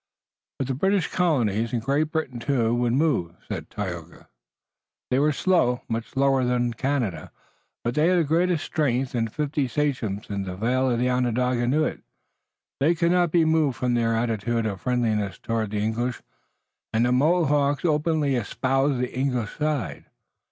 [0.57, 4.27] But the British colonies and Great Britain too would move, so Tayoga said.
[5.11, 7.31] They were slow, much slower than Canada,
[7.83, 11.67] but they had the greater strength and the fifty sachems in the vale of Onondaga
[11.67, 12.01] knew it.
[12.79, 16.23] They could not be moved from their attitude of friendliness toward the English,
[16.91, 20.05] and the Mohawks openly espoused the English side.